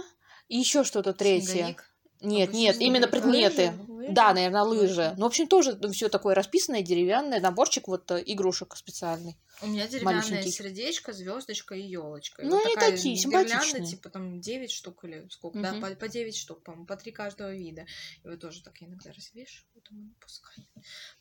[0.48, 1.48] и еще что-то третье.
[1.48, 1.86] Снеговик.
[2.22, 3.74] Нет, нет, именно предметы.
[3.88, 3.99] Лыжи?
[4.10, 4.16] Лыжи?
[4.16, 5.14] Да, наверное, лыжи.
[5.18, 9.38] Ну, в общем, тоже все такое расписанное, деревянное, наборчик вот э, игрушек специальный.
[9.62, 12.44] У меня деревянное сердечко, звездочка и елочка.
[12.44, 13.86] Ну, они такие, симпатичные.
[13.86, 15.82] типа там 9 штук или сколько, Мгм.
[15.82, 17.86] да, по, по 9 штук, по-моему, по 3 каждого вида.
[18.24, 20.66] И вот тоже так иногда развешиваю, думаю, пускай,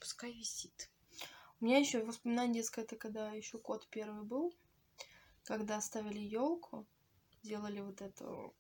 [0.01, 0.91] пускай висит.
[1.61, 4.55] У меня еще воспоминание детское, это когда еще кот первый был,
[5.43, 6.87] когда ставили елку,
[7.43, 8.55] делали вот эту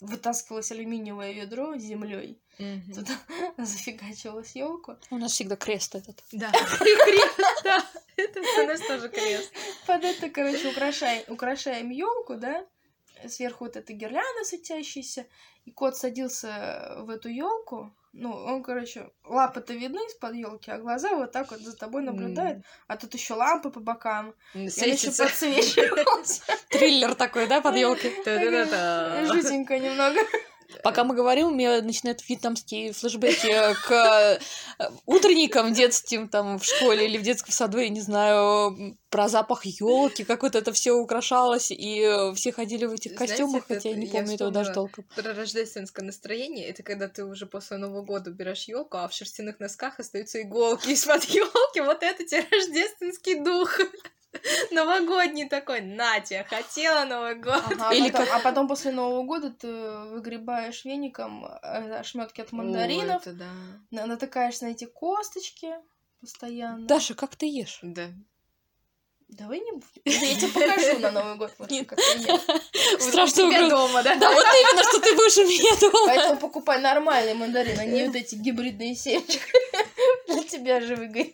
[0.00, 2.92] вытаскивалось алюминиевое ведро с землей, Мгм.
[2.94, 3.12] туда
[3.58, 4.96] зафигачивалась елку.
[5.10, 6.22] У нас всегда крест этот.
[6.32, 7.84] Да, крест, да.
[8.16, 9.52] Это у нас тоже крест.
[9.86, 12.66] Под это, короче, украшаем, украшаем елку, да,
[13.28, 15.26] сверху вот эта гирлянда светящаяся,
[15.64, 17.94] и кот садился в эту елку.
[18.18, 22.64] Ну, он, короче, лапы-то видны из-под елки, а глаза вот так вот за тобой наблюдают.
[22.86, 24.34] А тут еще лампы по бокам.
[24.54, 25.24] Он еще Светится.
[25.24, 26.42] подсвечивался.
[26.70, 28.12] Триллер такой, да, под елкой.
[29.26, 30.20] Жутенько немного.
[30.82, 34.38] Пока мы говорим, у меня начинают вьетнамские флешбеки к
[34.78, 39.64] э, утренникам детским там в школе или в детском саду, я не знаю, про запах
[39.64, 43.88] елки, как вот это все украшалось, и все ходили в этих Знаете, костюмах, это- хотя
[43.90, 45.04] я не я помню этого даже толком.
[45.14, 49.60] Про рождественское настроение это когда ты уже после Нового года берешь елку, а в шерстяных
[49.60, 51.80] носках остаются иголки из-под елки.
[51.80, 53.78] Вот это тебе рождественский дух.
[54.70, 57.62] Новогодний такой, Натя, хотела Новый год.
[57.66, 59.68] Ага, а, Или потом, как- а потом после Нового года ты
[60.12, 63.46] выгребаешь веником ошметки от мандаринов, О, это да.
[63.90, 65.74] на- натыкаешься на эти косточки
[66.20, 66.86] постоянно.
[66.86, 67.78] Даша, как ты ешь?
[67.82, 68.08] Да.
[69.28, 69.86] Давай не будем.
[70.04, 71.50] Я тебе покажу на Новый год.
[71.86, 71.98] Как
[73.00, 74.14] Страшно тебя дома, да?
[74.14, 76.06] Да, вот именно, что ты будешь у меня дома.
[76.06, 79.40] Поэтому покупай нормальные мандарины, а не вот эти гибридные семечки.
[80.28, 81.32] Для тебя же выгоню.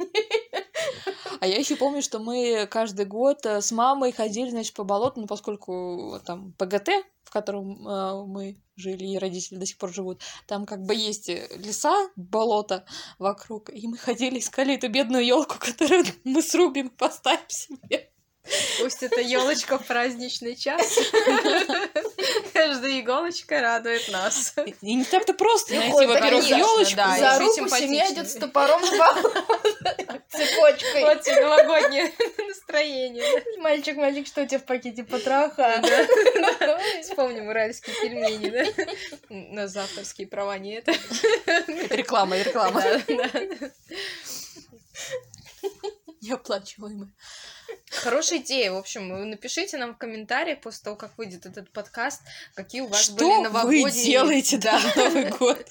[1.40, 5.20] А я еще помню, что мы каждый год э, с мамой ходили, значит, по болоту,
[5.20, 6.90] ну, поскольку там ПГТ,
[7.32, 11.48] котором э, мы жили, и родители до сих пор живут, там как бы есть э,
[11.56, 12.84] леса, болото
[13.18, 18.12] вокруг, и мы ходили, искали эту бедную елку, которую мы срубим, поставим себе.
[18.81, 20.98] Пусть это елочка в праздничный час.
[22.52, 24.55] Каждая иголочка радует нас.
[24.83, 26.96] И не так-то просто найти, во-первых, елочку.
[26.96, 28.83] Да, За руку семья идет с топором
[30.31, 31.02] цепочкой.
[31.02, 32.12] Вот новогоднее
[32.48, 33.44] настроение.
[33.59, 35.83] Мальчик, мальчик, что у тебя в пакете потроха?
[37.02, 38.64] Вспомним уральские пельмени, да?
[39.28, 40.88] На завтраские права нет.
[41.46, 42.83] Это реклама, реклама.
[46.20, 47.11] Неоплачиваемая.
[47.92, 48.72] Хорошая идея.
[48.72, 52.22] В общем, напишите нам в комментариях после того, как выйдет этот подкаст,
[52.55, 53.85] какие у вас Что были новогодние...
[53.85, 54.81] вы делаете да.
[54.81, 55.66] на Новый год?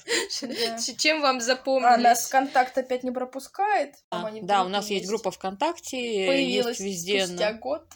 [0.98, 1.94] Чем вам запомнились?
[1.94, 3.96] А нас ВКонтакт опять не пропускает.
[4.42, 7.26] Да, у нас есть группа ВКонтакте, Появилась везде.
[7.26, 7.86] спустя год.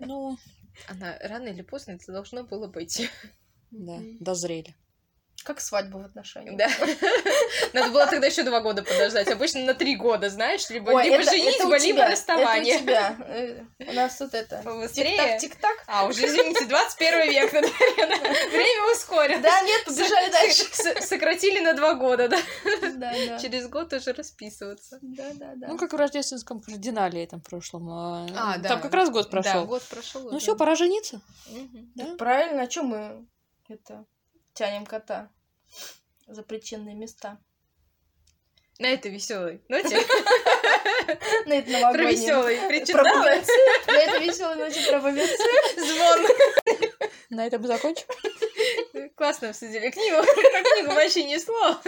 [0.00, 0.36] Ну,
[0.88, 3.10] она рано или поздно это должно было быть.
[3.70, 4.74] Да, дозрели.
[5.42, 6.56] Как свадьба в отношениях.
[6.58, 6.68] Да.
[7.72, 9.26] Надо было тогда еще два года подождать.
[9.28, 12.74] Обычно на три года, знаешь, либо, Ой, либо это, женитьба, это либо расставание.
[12.74, 13.16] Это у тебя.
[13.26, 14.60] Э, у нас тут это.
[14.62, 15.38] Побыстрее.
[15.38, 15.84] Тик-так, тик-так.
[15.86, 18.48] А, уже, извините, 21 век, наверное.
[18.50, 19.42] Время ускорилось.
[19.42, 20.64] Да, нет, побежали дальше.
[21.00, 22.38] Сократили на два года, да?
[22.96, 23.38] Да, да.
[23.38, 24.98] Через год уже расписываться.
[25.00, 25.68] Да, да, да.
[25.68, 27.88] Ну, как в рождественском кардинале этом прошлом.
[27.88, 28.68] а, А, да.
[28.68, 29.64] Там как раз год Да, прошел.
[29.64, 30.30] год прошел.
[30.30, 31.22] Ну все, пора жениться.
[31.94, 32.14] Да?
[32.18, 33.26] Правильно, а что мы
[33.68, 34.04] это
[34.54, 35.30] тянем кота
[36.26, 37.38] за причинные места?
[38.78, 39.98] На этой веселой ноте.
[41.46, 42.10] На это Про новогоднее.
[42.12, 42.56] веселый.
[42.58, 43.18] Про Причитала.
[43.18, 43.52] бубенцы.
[43.86, 45.36] На это веселой ноте про бубенцы.
[45.76, 46.26] Звон.
[47.28, 48.06] На этом закончим.
[49.16, 50.16] Классно обсудили книгу.
[50.22, 51.80] Про книгу вообще ни слова.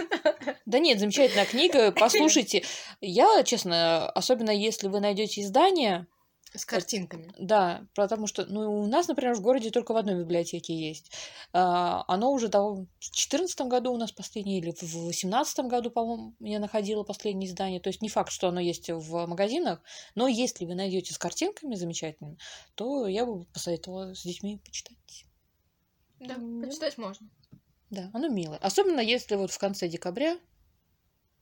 [0.67, 1.91] Да нет, замечательная книга.
[1.91, 2.63] Послушайте.
[3.01, 6.05] Я, честно, особенно если вы найдете издание,
[6.55, 7.33] С картинками.
[7.39, 11.11] да, потому что, ну, у нас, например, в городе только в одной библиотеке есть.
[11.51, 16.35] А, Оно уже дав- в 2014 году у нас последнее, или в 2018 году, по-моему,
[16.39, 17.79] я находила последнее издание.
[17.79, 19.81] То есть не факт, что оно есть в магазинах,
[20.15, 22.37] но если вы найдете с картинками замечательными,
[22.75, 25.25] то я бы посоветовала с детьми почитать.
[26.19, 26.61] Да, Мгм.
[26.61, 27.27] почитать можно.
[27.89, 28.57] Да, оно милое.
[28.59, 30.37] Особенно если вот в конце декабря,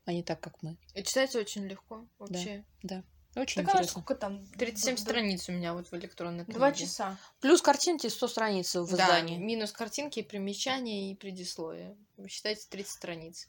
[0.06, 0.78] а не так, как мы.
[0.96, 2.66] И читать очень легко вообще.
[3.36, 3.92] Очень Так интересно.
[4.02, 4.46] сколько там?
[4.58, 6.58] 37 Д- д- страниц у меня вот в электронной книге.
[6.58, 7.18] Два часа.
[7.40, 9.38] Плюс картинки 100 страниц в Да, издании.
[9.38, 11.96] минус картинки, примечания и предисловия.
[12.18, 13.48] Вы считаете 30 страниц.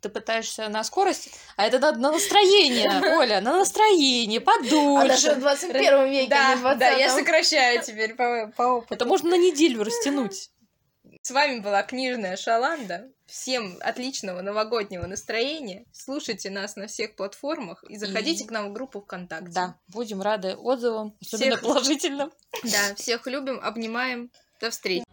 [0.00, 5.34] Ты пытаешься на скорость, а это надо на настроение, Оля, на настроение, А даже подольше.
[5.34, 8.94] в 21 веке, а не в 20 да, я сокращаю теперь по, по опыту.
[8.94, 10.50] Это можно на неделю растянуть.
[11.28, 13.10] С вами была книжная Шаланда.
[13.26, 15.84] Всем отличного новогоднего настроения.
[15.92, 19.50] Слушайте нас на всех платформах и заходите И- к нам в группу ВКонтакте.
[19.52, 22.32] Да, будем рады отзывам, особенно Всех- положительным.
[22.64, 24.30] Да, всех любим, обнимаем.
[24.58, 25.04] До встречи.